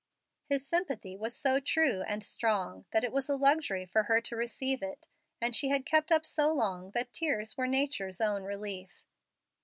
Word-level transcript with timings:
His 0.47 0.65
sympathy 0.65 1.15
was 1.15 1.35
so 1.35 1.59
true 1.59 2.01
and 2.07 2.23
strong 2.23 2.85
that 2.89 3.03
it 3.03 3.11
was 3.11 3.29
a 3.29 3.35
luxury 3.35 3.85
for 3.85 4.01
her 4.05 4.19
to 4.21 4.35
receive 4.35 4.81
it; 4.81 5.07
and 5.39 5.55
she 5.55 5.69
had 5.69 5.85
kept 5.85 6.11
up 6.11 6.25
so 6.25 6.51
long 6.51 6.89
that 6.95 7.13
tears 7.13 7.55
were 7.55 7.67
nature's 7.67 8.19
own 8.19 8.43
relief. 8.43 9.03